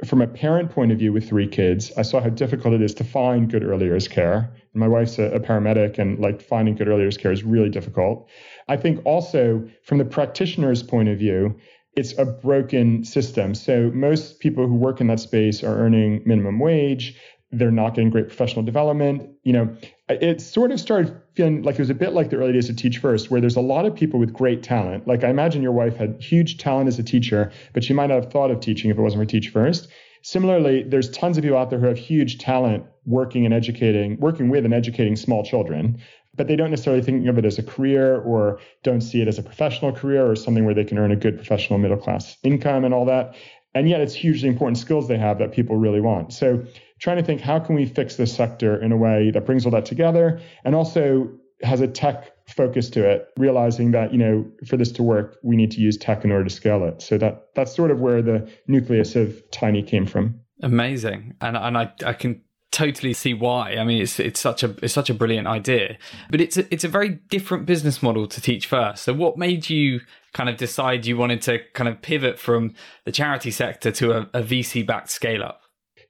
[0.04, 2.94] from a parent point of view with three kids, I saw how difficult it is
[2.94, 4.50] to find good early years care.
[4.74, 8.28] My wife's a, a, paramedic, and like finding good early years care is really difficult.
[8.68, 11.56] I think also from the practitioner's point of view,
[11.96, 13.54] it's a broken system.
[13.54, 17.16] So most people who work in that space are earning minimum wage.
[17.58, 19.30] They're not getting great professional development.
[19.42, 19.76] You know,
[20.08, 22.76] it sort of started feeling like it was a bit like the early days of
[22.76, 25.06] Teach First, where there's a lot of people with great talent.
[25.06, 28.22] Like I imagine your wife had huge talent as a teacher, but she might not
[28.22, 29.88] have thought of teaching if it wasn't for Teach First.
[30.22, 34.48] Similarly, there's tons of people out there who have huge talent working and educating, working
[34.48, 36.00] with and educating small children,
[36.36, 39.38] but they don't necessarily think of it as a career or don't see it as
[39.38, 42.84] a professional career or something where they can earn a good professional middle class income
[42.84, 43.34] and all that.
[43.74, 46.32] And yet it's hugely important skills they have that people really want.
[46.32, 46.64] So
[47.00, 49.72] trying to think how can we fix this sector in a way that brings all
[49.72, 51.28] that together and also
[51.62, 55.56] has a tech focus to it, realizing that, you know, for this to work, we
[55.56, 57.02] need to use tech in order to scale it.
[57.02, 60.40] So that that's sort of where the nucleus of Tiney came from.
[60.62, 61.34] Amazing.
[61.40, 63.76] And and I, I can totally see why.
[63.76, 65.96] I mean, it's it's such a it's such a brilliant idea,
[66.30, 69.04] but it's a, it's a very different business model to Teach First.
[69.04, 70.00] So, what made you
[70.34, 74.20] kind of decide you wanted to kind of pivot from the charity sector to a,
[74.34, 75.62] a VC backed scale up?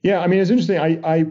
[0.02, 0.78] Yeah, I mean, it's interesting.
[0.78, 1.24] I, I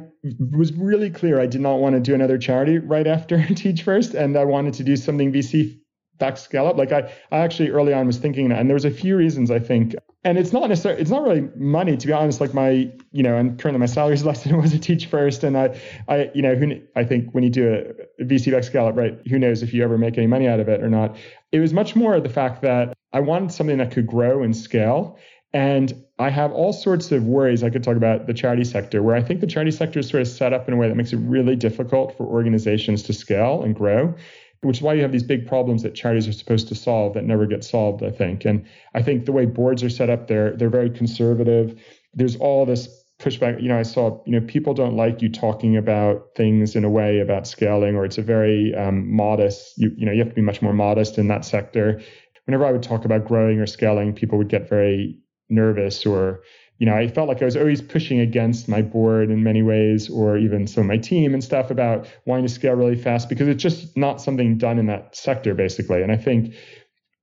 [0.51, 4.13] was really clear I did not want to do another charity right after Teach First,
[4.15, 5.79] and I wanted to do something VC
[6.17, 6.77] back scale up.
[6.77, 9.51] Like I, I actually early on was thinking that, and there was a few reasons
[9.51, 12.39] I think, and it's not necessarily, it's not really money to be honest.
[12.39, 15.07] Like my, you know, and currently my salary is less than it was at Teach
[15.07, 18.63] First, and I, I, you know, who I think when you do a VC back
[18.63, 19.19] scale up, right?
[19.29, 21.15] Who knows if you ever make any money out of it or not?
[21.51, 25.17] It was much more the fact that I wanted something that could grow and scale.
[25.55, 27.63] And I have all sorts of worries.
[27.63, 30.21] I could talk about the charity sector, where I think the charity sector is sort
[30.21, 33.61] of set up in a way that makes it really difficult for organizations to scale
[33.61, 34.15] and grow,
[34.63, 37.23] which is why you have these big problems that charities are supposed to solve that
[37.23, 38.45] never get solved, I think.
[38.45, 41.79] And I think the way boards are set up, they're they're very conservative.
[42.13, 42.87] There's all this
[43.19, 43.61] pushback.
[43.61, 46.89] You know, I saw, you know, people don't like you talking about things in a
[46.89, 49.73] way about scaling, or it's a very um, modest.
[49.77, 52.01] You you know, you have to be much more modest in that sector.
[52.45, 55.17] Whenever I would talk about growing or scaling, people would get very
[55.49, 56.41] nervous or
[56.83, 60.09] you know, I felt like I was always pushing against my board in many ways,
[60.09, 63.47] or even some of my team and stuff about wanting to scale really fast because
[63.47, 66.03] it's just not something done in that sector, basically.
[66.03, 66.53] And I think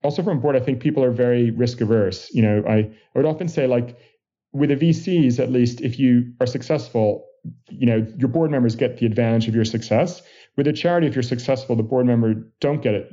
[0.02, 2.30] also from board, I think people are very risk averse.
[2.32, 3.98] You know, I, I would often say, like,
[4.54, 7.26] with the VCs, at least, if you are successful,
[7.68, 10.22] you know, your board members get the advantage of your success.
[10.56, 13.10] With a charity, if you're successful, the board member don't get it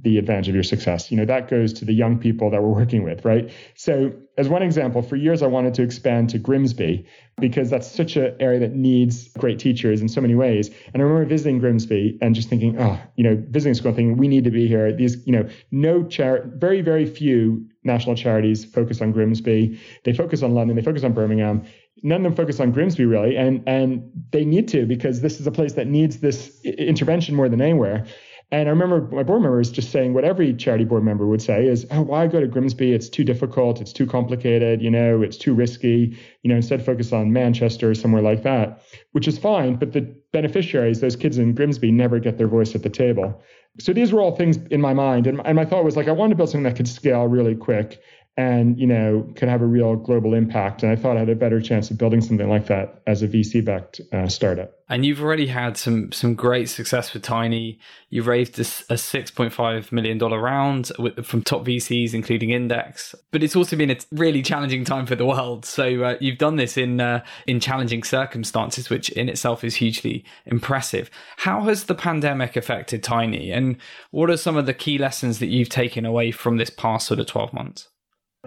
[0.00, 1.10] the advantage of your success.
[1.10, 3.50] You know, that goes to the young people that we're working with, right?
[3.74, 7.06] So, as one example, for years I wanted to expand to Grimsby
[7.38, 10.70] because that's such an area that needs great teachers in so many ways.
[10.92, 14.28] And I remember visiting Grimsby and just thinking, oh, you know, visiting school, thinking we
[14.28, 14.92] need to be here.
[14.92, 19.78] These, you know, no char, very, very few national charities focus on Grimsby.
[20.04, 20.76] They focus on London.
[20.76, 21.64] They focus on Birmingham.
[22.02, 25.46] None of them focus on Grimsby really, and and they need to because this is
[25.46, 28.06] a place that needs this intervention more than anywhere.
[28.52, 31.66] And I remember my board members just saying what every charity board member would say
[31.66, 32.92] is, oh, why go to Grimsby?
[32.92, 33.80] It's too difficult.
[33.80, 34.82] It's too complicated.
[34.82, 36.18] You know, it's too risky.
[36.42, 39.76] You know, instead focus on Manchester or somewhere like that, which is fine.
[39.76, 43.42] But the beneficiaries, those kids in Grimsby, never get their voice at the table.
[43.80, 45.26] So these were all things in my mind.
[45.26, 47.54] And, and my thought was like, I wanted to build something that could scale really
[47.54, 48.02] quick
[48.36, 51.34] and you know could have a real global impact and i thought i had a
[51.34, 55.22] better chance of building something like that as a vc backed uh, startup and you've
[55.22, 57.78] already had some some great success with Tiney.
[58.10, 63.14] You raised a, a 6.5 million dollar round with, from top vcs including index.
[63.30, 65.64] But it's also been a really challenging time for the world.
[65.64, 70.26] So uh, you've done this in uh, in challenging circumstances which in itself is hugely
[70.44, 71.10] impressive.
[71.38, 73.50] How has the pandemic affected Tiney?
[73.50, 73.78] And
[74.10, 77.18] what are some of the key lessons that you've taken away from this past sort
[77.18, 77.88] of 12 months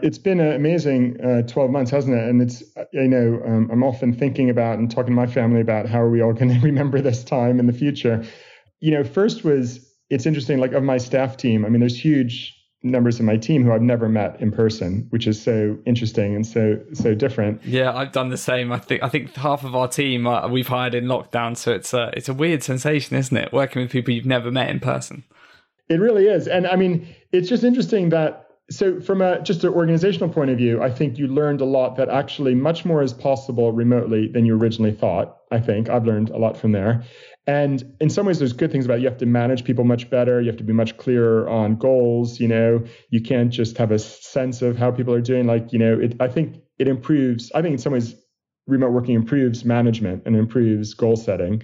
[0.02, 2.28] it's been an amazing uh, 12 months, hasn't it?
[2.28, 5.88] And it's, you know, um, I'm often thinking about and talking to my family about
[5.88, 8.24] how are we all going to remember this time in the future.
[8.82, 9.80] You know, first was,
[10.10, 12.54] it's interesting, like of my staff team, I mean, there's huge
[12.84, 16.46] numbers of my team who I've never met in person, which is so interesting and
[16.46, 17.64] so so different.
[17.66, 18.72] Yeah, I've done the same.
[18.72, 21.94] I think I think half of our team uh, we've hired in lockdown, so it's
[21.94, 23.52] a it's a weird sensation, isn't it?
[23.52, 25.24] Working with people you've never met in person.
[25.90, 29.74] It really is, and I mean, it's just interesting that so from a just an
[29.74, 33.14] organizational point of view i think you learned a lot that actually much more is
[33.14, 35.90] possible remotely than you originally thought i think.
[35.90, 37.04] I've learned a lot from there.
[37.48, 39.02] And in some ways there's good things about it.
[39.02, 40.42] you have to manage people much better.
[40.42, 42.84] You have to be much clearer on goals you know.
[43.10, 45.46] You can't just have a sense of how people are doing.
[45.46, 48.16] Like you know it, i think it improves i think in some ways
[48.68, 51.62] remote working improves management and improves goal setting.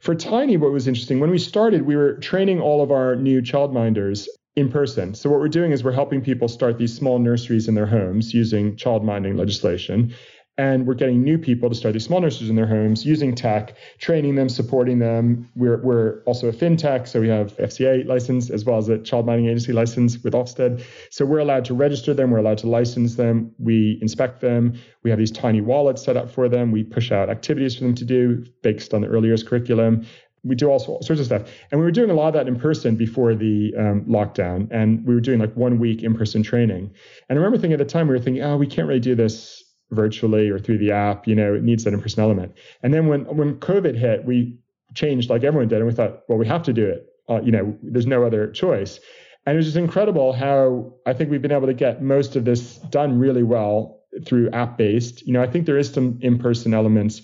[0.00, 3.42] For Tiney, what was interesting, when we started, we were training all of our new
[3.42, 4.26] childminders
[4.60, 5.14] in person.
[5.14, 8.32] So what we're doing is we're helping people start these small nurseries in their homes
[8.32, 10.14] using child minding legislation.
[10.58, 13.76] And we're getting new people to start these small nurseries in their homes using tech,
[13.98, 15.48] training them, supporting them.
[15.56, 19.24] We're, we're also a fintech, so we have FCA license as well as a child
[19.24, 20.84] minding agency license with Ofsted.
[21.10, 25.08] So we're allowed to register them, we're allowed to license them, we inspect them, we
[25.08, 28.04] have these tiny wallets set up for them, we push out activities for them to
[28.04, 30.04] do based on the early years curriculum,
[30.42, 31.42] we do all sorts of stuff.
[31.70, 34.68] And we were doing a lot of that in person before the um, lockdown.
[34.70, 36.90] And we were doing like one week in person training.
[37.28, 39.14] And I remember thinking at the time, we were thinking, oh, we can't really do
[39.14, 41.26] this virtually or through the app.
[41.26, 42.54] You know, it needs that in person element.
[42.82, 44.58] And then when, when COVID hit, we
[44.94, 45.78] changed like everyone did.
[45.78, 47.06] And we thought, well, we have to do it.
[47.28, 48.98] Uh, you know, there's no other choice.
[49.46, 52.44] And it was just incredible how I think we've been able to get most of
[52.44, 55.26] this done really well through app based.
[55.26, 57.22] You know, I think there is some in person elements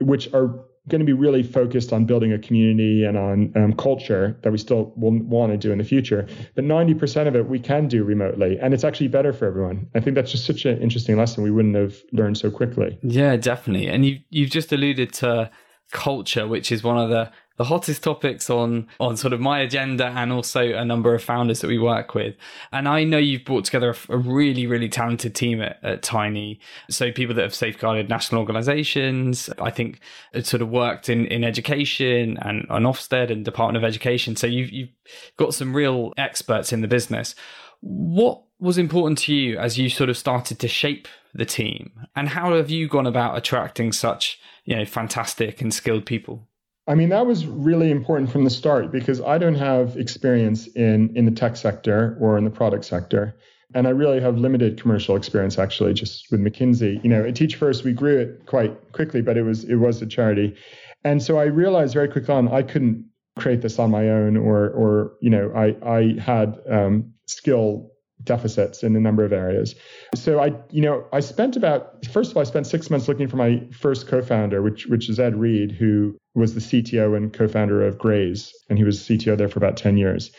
[0.00, 4.38] which are going to be really focused on building a community and on um, culture
[4.42, 6.26] that we still will want to do in the future.
[6.54, 9.88] But 90% of it we can do remotely, and it's actually better for everyone.
[9.94, 12.98] I think that's just such an interesting lesson we wouldn't have learned so quickly.
[13.02, 13.88] Yeah, definitely.
[13.88, 15.50] And you you've just alluded to
[15.92, 20.06] culture, which is one of the the hottest topics on on sort of my agenda
[20.06, 22.34] and also a number of founders that we work with.
[22.72, 26.58] And I know you've brought together a, a really really talented team at, at, Tiney.
[26.88, 29.50] So people that have safeguarded national organisations.
[29.60, 30.00] I think
[30.40, 34.36] sort of worked in in education and on Ofsted and Department of Education.
[34.36, 34.94] So you've you've
[35.36, 37.34] got some real experts in the business.
[37.80, 42.30] What was important to you as you sort of started to shape the team, and
[42.30, 46.46] how have you gone about attracting such you know fantastic and skilled people?
[46.86, 51.14] I mean, that was really important from the start because I don't have experience in,
[51.16, 53.36] in the tech sector or in the product sector.
[53.74, 57.02] And I really have limited commercial experience actually, just with McKinsey.
[57.04, 60.02] You know, at Teach First, we grew it quite quickly, but it was it was
[60.02, 60.56] a charity.
[61.04, 64.70] And so I realized very quickly on I couldn't create this on my own or
[64.70, 67.89] or you know, I I had um, skill
[68.24, 69.74] deficits in a number of areas.
[70.14, 73.28] So I, you know, I spent about first of all, I spent six months looking
[73.28, 77.86] for my first co-founder, which which is Ed Reed, who was the CTO and co-founder
[77.86, 80.30] of Graze, and he was CTO there for about 10 years.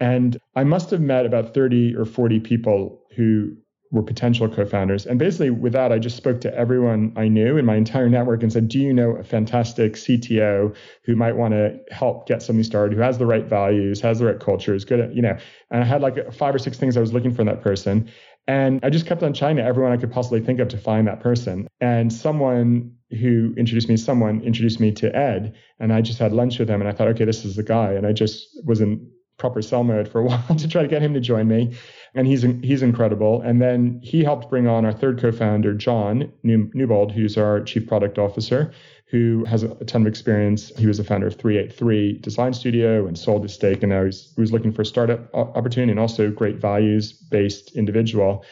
[0.00, 3.56] And I must have met about 30 or 40 people who
[3.94, 5.06] were potential co-founders.
[5.06, 8.42] And basically with that, I just spoke to everyone I knew in my entire network
[8.42, 12.64] and said, do you know a fantastic CTO who might want to help get something
[12.64, 15.38] started, who has the right values, has the right culture, is good at, you know,
[15.70, 18.10] and I had like five or six things I was looking for in that person.
[18.46, 21.06] And I just kept on trying to everyone I could possibly think of to find
[21.06, 21.68] that person.
[21.80, 26.58] And someone who introduced me, someone introduced me to Ed, and I just had lunch
[26.58, 27.92] with him, and I thought, okay, this is the guy.
[27.92, 31.02] And I just was in proper sell mode for a while to try to get
[31.02, 31.76] him to join me,
[32.14, 33.40] and he's he's incredible.
[33.42, 38.18] And then he helped bring on our third co-founder, John Newbold, who's our chief product
[38.18, 38.72] officer,
[39.06, 40.72] who has a ton of experience.
[40.76, 44.32] He was the founder of 383 Design Studio and sold his stake, and now he's,
[44.34, 48.44] he was looking for a startup opportunity and also great values based individual.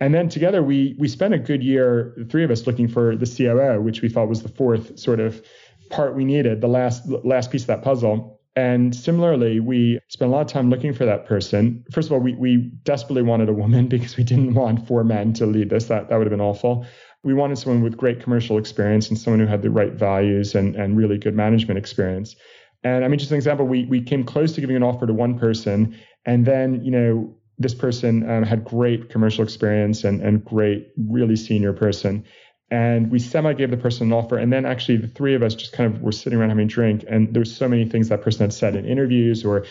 [0.00, 3.14] And then together we we spent a good year, the three of us, looking for
[3.14, 5.42] the COO, which we thought was the fourth sort of
[5.90, 8.40] part we needed, the last last piece of that puzzle.
[8.54, 11.84] And similarly, we spent a lot of time looking for that person.
[11.90, 15.32] First of all, we, we desperately wanted a woman because we didn't want four men
[15.34, 15.86] to lead this.
[15.86, 16.86] That, that would have been awful.
[17.24, 20.74] We wanted someone with great commercial experience and someone who had the right values and,
[20.74, 22.36] and really good management experience.
[22.84, 25.12] And I mean, just an example, we, we came close to giving an offer to
[25.12, 25.96] one person.
[26.26, 31.36] And then, you know, this person um, had great commercial experience and, and great, really
[31.36, 32.24] senior person.
[32.72, 34.38] And we semi gave the person an offer.
[34.38, 36.68] And then actually, the three of us just kind of were sitting around having a
[36.68, 37.04] drink.
[37.06, 39.66] And there was so many things that person had said in interviews or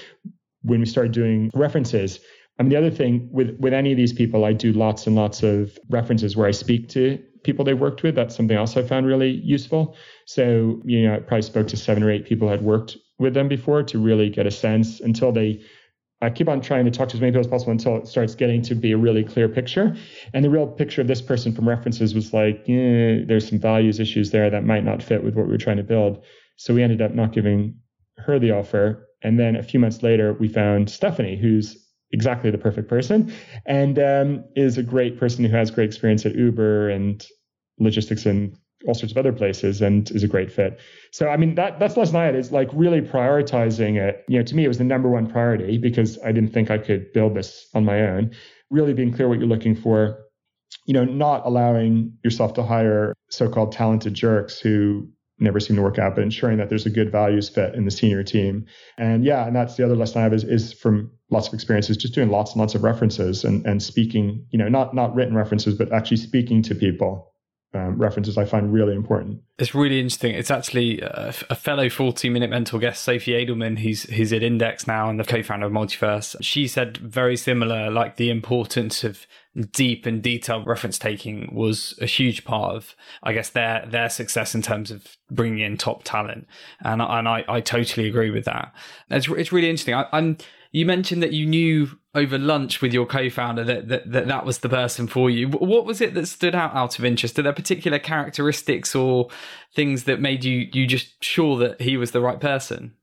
[0.61, 2.19] when we started doing references.
[2.59, 5.15] I mean, the other thing with, with any of these people, I do lots and
[5.15, 8.13] lots of references where I speak to people they worked with.
[8.13, 9.95] That's something else I found really useful.
[10.27, 13.47] So, you know, I probably spoke to seven or eight people had worked with them
[13.47, 15.63] before to really get a sense until they
[16.21, 18.35] I keep on trying to talk to as many people as possible until it starts
[18.35, 19.95] getting to be a really clear picture.
[20.33, 23.99] And the real picture of this person from references was like, eh, there's some values
[23.99, 26.23] issues there that might not fit with what we were trying to build.
[26.57, 27.75] So we ended up not giving
[28.17, 29.07] her the offer.
[29.23, 33.33] And then a few months later, we found Stephanie, who's exactly the perfect person
[33.65, 37.25] and um, is a great person who has great experience at Uber and
[37.79, 38.57] logistics and
[38.87, 40.79] all sorts of other places and is a great fit.
[41.11, 44.23] So I mean that that's less night is like really prioritizing it.
[44.27, 46.77] You know, to me it was the number one priority because I didn't think I
[46.77, 48.31] could build this on my own.
[48.69, 50.19] Really being clear what you're looking for.
[50.85, 55.09] You know, not allowing yourself to hire so-called talented jerks who
[55.41, 57.91] never seem to work out, but ensuring that there's a good values fit in the
[57.91, 58.65] senior team.
[58.97, 61.97] And yeah, and that's the other lesson I have is, is from lots of experiences,
[61.97, 65.35] just doing lots and lots of references and, and speaking, you know, not not written
[65.35, 67.30] references, but actually speaking to people
[67.73, 69.41] um, references I find really important.
[69.57, 70.35] It's really interesting.
[70.35, 74.87] It's actually a, a fellow 40 Minute Mentor guest, Sophie Adelman, who's, who's at Index
[74.87, 76.35] now and the co founder of Multiverse.
[76.41, 79.25] She said very similar, like the importance of
[79.71, 84.53] deep and detailed reference taking was a huge part of, I guess, their their success
[84.53, 86.47] in terms of bringing in top talent.
[86.83, 88.73] And, and I, I totally agree with that.
[89.09, 89.93] It's, it's really interesting.
[89.93, 90.37] I, I'm
[90.71, 94.59] you mentioned that you knew over lunch with your co-founder that, that that, that was
[94.59, 95.47] the person for you.
[95.47, 97.39] What was it that stood out out of interest?
[97.39, 99.29] Are there particular characteristics or
[99.73, 102.93] things that made you you just sure that he was the right person?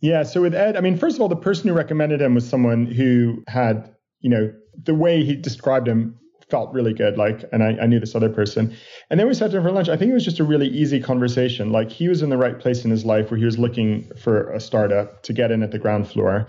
[0.00, 0.24] Yeah.
[0.24, 2.86] So with Ed, I mean, first of all, the person who recommended him was someone
[2.86, 6.18] who had, you know, the way he described him
[6.50, 7.16] felt really good.
[7.16, 8.76] Like, and I, I knew this other person.
[9.10, 9.88] And then we sat down for lunch.
[9.88, 11.70] I think it was just a really easy conversation.
[11.70, 14.50] Like he was in the right place in his life where he was looking for
[14.52, 16.48] a startup to get in at the ground floor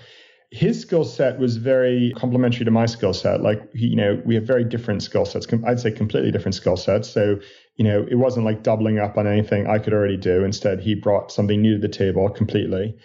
[0.53, 3.41] his skill set was very complementary to my skill set.
[3.41, 5.47] Like, you know, we have very different skill sets.
[5.65, 7.09] I'd say completely different skill sets.
[7.09, 7.39] So,
[7.75, 10.43] you know, it wasn't like doubling up on anything I could already do.
[10.43, 12.95] Instead, he brought something new to the table completely.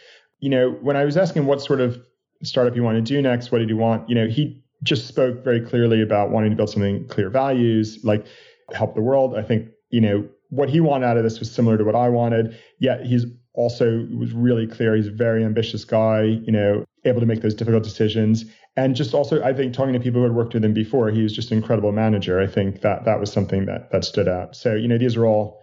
[0.40, 1.98] You know, when I was asking what sort of
[2.42, 4.06] startup you want to do next, what did he want?
[4.10, 8.26] You know, he just spoke very clearly about wanting to build something clear values, like
[8.74, 9.34] help the world.
[9.34, 12.10] I think, you know, what he wanted out of this was similar to what I
[12.10, 12.58] wanted.
[12.78, 13.24] Yet he's
[13.54, 14.94] also was really clear.
[14.94, 18.44] He's a very ambitious guy, you know, able to make those difficult decisions.
[18.76, 21.22] And just also, I think talking to people who had worked with him before, he
[21.22, 22.40] was just an incredible manager.
[22.40, 24.54] I think that that was something that that stood out.
[24.54, 25.60] So, you know, these are all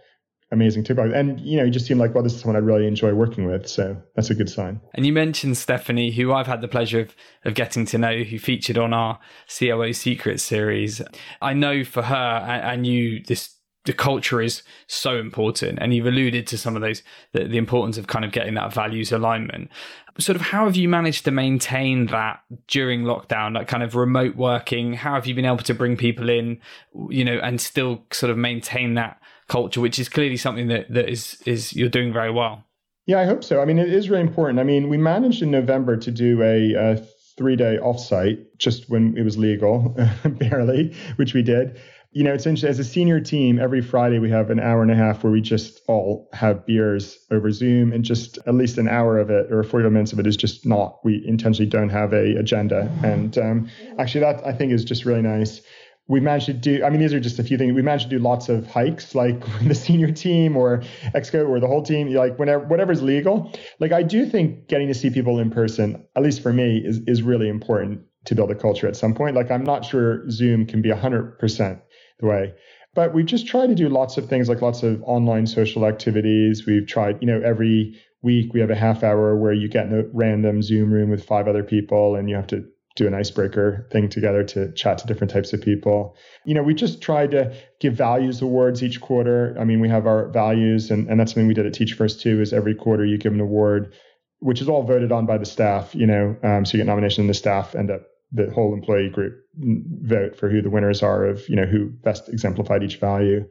[0.52, 0.98] amazing tip.
[0.98, 3.46] And, you know, you just seem like, well, this is someone I'd really enjoy working
[3.46, 3.68] with.
[3.68, 4.80] So that's a good sign.
[4.94, 8.38] And you mentioned Stephanie, who I've had the pleasure of, of getting to know, who
[8.38, 9.18] featured on our
[9.58, 11.02] COO Secrets series.
[11.42, 13.55] I know for her and you, this
[13.86, 17.96] the culture is so important and you've alluded to some of those the, the, importance
[17.96, 19.70] of kind of getting that values alignment
[20.18, 24.36] sort of how have you managed to maintain that during lockdown that kind of remote
[24.36, 26.60] working how have you been able to bring people in
[27.08, 29.18] you know and still sort of maintain that
[29.48, 32.64] culture, which is clearly something that, that is is you're doing very well.
[33.06, 33.60] Yeah, I hope so.
[33.60, 34.58] I mean, it is really important.
[34.58, 36.96] I mean, we managed in November to do a, a
[37.36, 41.78] three day offsite just when it was legal, barely, which we did.
[42.16, 42.46] You know, it's.
[42.46, 45.42] As a senior team, every Friday we have an hour and a half where we
[45.42, 49.62] just all have beers over Zoom, and just at least an hour of it or
[49.62, 50.98] 45 minutes of it is just not.
[51.04, 55.20] We intentionally don't have a agenda, and um, actually, that I think is just really
[55.20, 55.60] nice
[56.08, 58.16] we managed to do i mean these are just a few things we managed to
[58.16, 60.84] do lots of hikes like the senior team or
[61.16, 64.94] exco or the whole team like whenever whatever's legal like i do think getting to
[64.94, 68.54] see people in person at least for me is, is really important to build a
[68.54, 71.80] culture at some point like i'm not sure zoom can be 100%
[72.20, 72.52] the way
[72.94, 76.66] but we've just tried to do lots of things like lots of online social activities
[76.66, 79.98] we've tried you know every week we have a half hour where you get in
[79.98, 82.64] a random zoom room with five other people and you have to
[82.96, 86.16] do an icebreaker thing together to chat to different types of people.
[86.44, 89.54] You know, we just tried to give values awards each quarter.
[89.60, 92.20] I mean, we have our values, and, and that's something we did at Teach First
[92.22, 92.40] too.
[92.40, 93.92] Is every quarter you give an award,
[94.40, 95.94] which is all voted on by the staff.
[95.94, 98.02] You know, um, so you get nomination, and the staff end up
[98.32, 102.28] the whole employee group vote for who the winners are of you know who best
[102.28, 103.46] exemplified each value.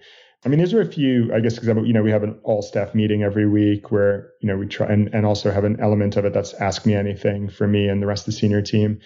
[0.45, 2.61] I mean, these are a few, I guess, example, you know, we have an all
[2.61, 6.17] staff meeting every week where, you know, we try and, and also have an element
[6.17, 8.99] of it that's ask me anything for me and the rest of the senior team.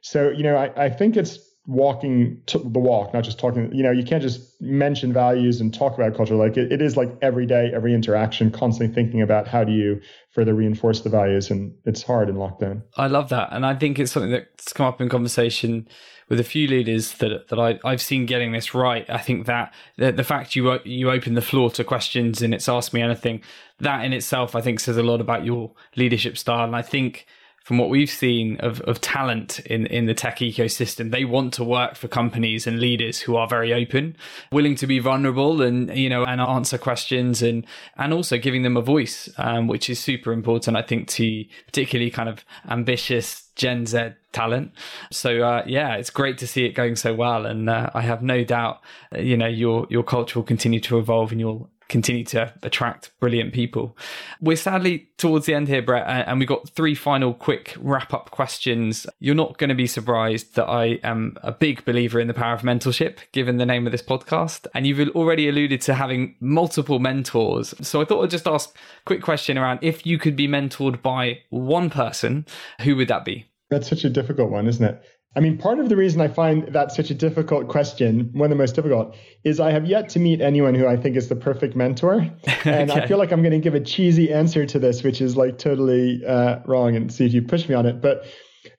[0.00, 3.72] So, you know, I, I think it's walking the walk, not just talking.
[3.74, 6.36] You know, you can't just mention values and talk about culture.
[6.36, 10.00] Like it, it is like every day, every interaction, constantly thinking about how do you
[10.32, 12.82] further reinforce the values, and it's hard in lockdown.
[12.96, 15.88] I love that, and I think it's something that's come up in conversation
[16.28, 19.08] with a few leaders that that I, I've seen getting this right.
[19.08, 22.68] I think that the, the fact you you open the floor to questions and it's
[22.68, 23.42] ask me anything
[23.80, 27.26] that in itself, I think says a lot about your leadership style, and I think
[27.66, 31.64] from what we've seen of, of talent in, in the tech ecosystem, they want to
[31.64, 34.16] work for companies and leaders who are very open,
[34.52, 38.76] willing to be vulnerable and, you know, and answer questions and, and also giving them
[38.76, 43.84] a voice, um, which is super important, I think, to particularly kind of ambitious Gen
[43.84, 44.70] Z talent.
[45.10, 48.22] So uh, yeah, it's great to see it going so well, and uh, I have
[48.22, 48.80] no doubt,
[49.18, 53.52] you know, your your culture will continue to evolve, and you'll continue to attract brilliant
[53.52, 53.96] people.
[54.40, 58.30] We're sadly towards the end here, Brett, and we've got three final quick wrap up
[58.30, 59.06] questions.
[59.20, 62.54] You're not going to be surprised that I am a big believer in the power
[62.54, 64.66] of mentorship, given the name of this podcast.
[64.74, 67.74] And you've already alluded to having multiple mentors.
[67.80, 71.02] So I thought I'd just ask a quick question around if you could be mentored
[71.02, 72.46] by one person,
[72.80, 73.46] who would that be?
[73.68, 75.02] That's such a difficult one, isn't it?
[75.36, 78.50] I mean, part of the reason I find that such a difficult question, one of
[78.50, 79.14] the most difficult,
[79.44, 82.26] is I have yet to meet anyone who I think is the perfect mentor.
[82.64, 83.02] And okay.
[83.02, 85.58] I feel like I'm going to give a cheesy answer to this, which is like
[85.58, 88.00] totally uh, wrong, and see if you push me on it.
[88.00, 88.24] But,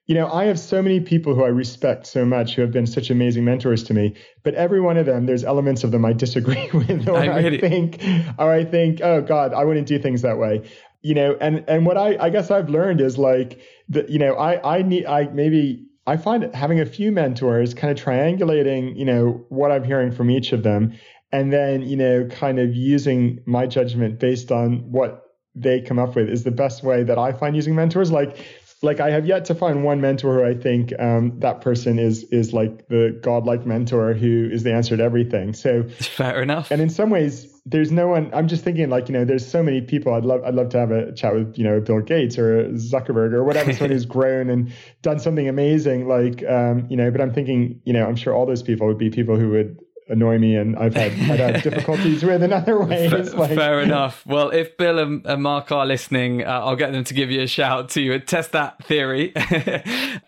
[0.08, 2.86] you know, I have so many people who I respect so much who have been
[2.86, 4.16] such amazing mentors to me.
[4.44, 7.58] But every one of them, there's elements of them I disagree with, or I, really...
[7.64, 8.04] I think,
[8.38, 10.70] or I think, oh God, I wouldn't do things that way.
[11.02, 14.10] You know, and and what I I guess I've learned is like that.
[14.10, 18.04] You know, I I need I maybe I find having a few mentors, kind of
[18.04, 20.98] triangulating, you know, what I'm hearing from each of them,
[21.34, 26.16] and then, you know, kind of using my judgment based on what they come up
[26.16, 28.10] with is the best way that I find using mentors.
[28.10, 28.38] Like,
[28.82, 32.24] like I have yet to find one mentor who I think um, that person is
[32.26, 35.54] is like the godlike mentor who is the answer to everything.
[35.54, 36.72] So fair enough.
[36.72, 38.34] And in some ways, there's no one.
[38.34, 40.14] I'm just thinking like you know, there's so many people.
[40.14, 43.34] I'd love I'd love to have a chat with you know Bill Gates or Zuckerberg
[43.34, 46.08] or whatever, someone who's grown and done something amazing.
[46.08, 48.98] Like um, you know, but I'm thinking you know, I'm sure all those people would
[48.98, 49.78] be people who would
[50.10, 53.12] annoy me and I've had I've had difficulties with in other ways.
[53.12, 53.56] Fair, like.
[53.56, 54.26] fair enough.
[54.26, 57.42] Well, if Bill and, and Mark are listening, uh, I'll get them to give you
[57.42, 59.34] a shout to test that theory.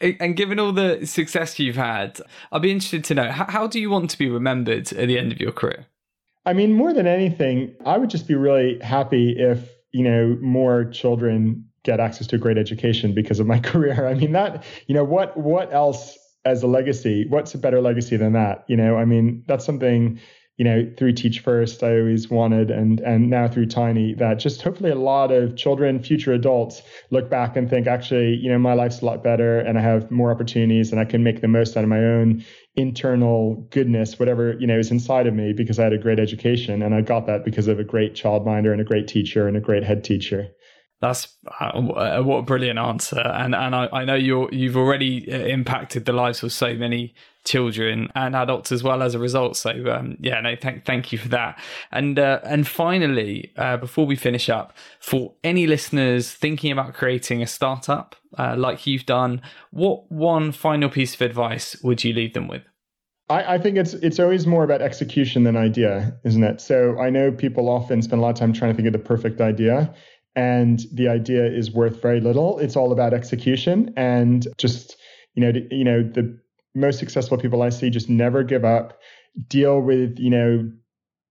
[0.02, 2.20] and given all the success you've had,
[2.52, 5.18] I'd be interested to know how, how do you want to be remembered at the
[5.18, 5.86] end of your career?
[6.46, 10.86] I mean, more than anything, I would just be really happy if you know more
[10.86, 14.08] children get access to a great education because of my career.
[14.08, 17.26] I mean that you know what what else as a legacy.
[17.30, 18.64] What's a better legacy than that?
[18.68, 20.20] You know, I mean, that's something
[20.60, 24.62] you know, through Teach First, I always wanted, and and now through Tiney, that just
[24.62, 26.82] hopefully a lot of children, future adults,
[27.12, 30.12] look back and think, actually, you know, my life's a lot better, and I have
[30.12, 32.44] more opportunities, and I can make the most out of my own
[32.76, 36.82] internal goodness, whatever you know is inside of me, because I had a great education,
[36.82, 39.62] and I got that because of a great childminder and a great teacher and a
[39.62, 40.50] great head teacher.
[41.00, 45.38] That's uh, what a brilliant answer, and and I, I know you're you've already uh,
[45.38, 47.16] impacted the lives of so many
[47.50, 49.58] children and adults as well as a result.
[49.58, 51.60] So um, yeah, no, thank thank you for that.
[51.92, 57.42] And uh, and finally, uh, before we finish up, for any listeners thinking about creating
[57.42, 59.42] a startup uh, like you've done,
[59.72, 62.62] what one final piece of advice would you leave them with?
[63.30, 66.62] I, I think it's it's always more about execution than idea, isn't it?
[66.62, 69.00] So I know people often spend a lot of time trying to think of the
[69.00, 69.94] perfect idea
[70.36, 72.60] and the idea is worth very little.
[72.60, 74.96] It's all about execution and just
[75.34, 76.40] you know you know the
[76.76, 79.00] most successful people I see just never give up,
[79.48, 80.72] deal with you know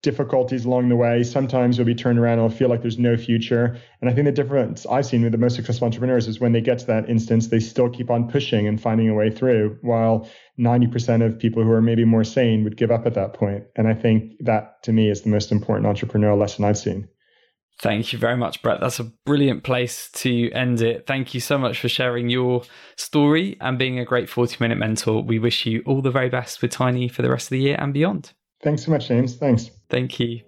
[0.01, 1.23] difficulties along the way.
[1.23, 3.77] Sometimes you'll be turned around and feel like there's no future.
[3.99, 6.61] And I think the difference I've seen with the most successful entrepreneurs is when they
[6.61, 10.29] get to that instance, they still keep on pushing and finding a way through, while
[10.57, 13.65] 90% of people who are maybe more sane would give up at that point.
[13.75, 17.09] And I think that to me is the most important entrepreneurial lesson I've seen.
[17.81, 18.81] Thank you very much, Brett.
[18.81, 21.07] That's a brilliant place to end it.
[21.07, 22.63] Thank you so much for sharing your
[22.97, 25.23] story and being a great 40 minute mentor.
[25.23, 27.77] We wish you all the very best with Tiney for the rest of the year
[27.79, 28.33] and beyond.
[28.61, 29.37] Thanks so much, James.
[29.37, 29.71] Thanks.
[29.89, 30.41] Thank you.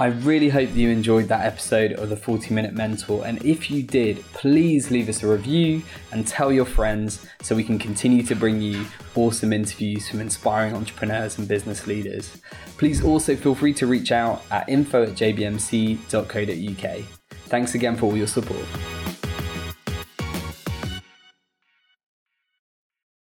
[0.00, 3.24] I really hope that you enjoyed that episode of the 40 Minute Mentor.
[3.26, 7.62] And if you did, please leave us a review and tell your friends so we
[7.62, 12.40] can continue to bring you awesome interviews from inspiring entrepreneurs and business leaders.
[12.78, 17.04] Please also feel free to reach out at info at jbmc.co.uk.
[17.46, 18.66] Thanks again for all your support.